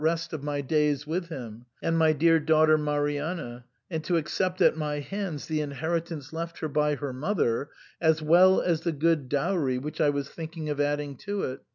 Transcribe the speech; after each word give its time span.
rest 0.01 0.33
of 0.33 0.41
my 0.41 0.59
days 0.61 1.05
with 1.05 1.29
him, 1.29 1.63
and 1.79 1.95
my 1.95 2.11
dear 2.11 2.39
daughter 2.39 2.75
Marianna, 2.75 3.63
and 3.87 4.03
to 4.03 4.17
accept 4.17 4.59
at 4.59 4.75
my 4.75 4.99
hands 4.99 5.45
the 5.45 5.61
inheritance 5.61 6.33
left 6.33 6.57
her 6.57 6.67
by 6.67 6.95
her 6.95 7.13
mother, 7.13 7.69
as 8.01 8.19
well 8.19 8.59
as 8.61 8.81
the 8.81 8.91
good 8.93 9.29
dowry 9.29 9.77
which 9.77 10.01
I 10.01 10.09
was 10.09 10.27
thinking 10.27 10.69
of 10.69 10.81
adding 10.81 11.17
to 11.17 11.43
it. 11.43 11.59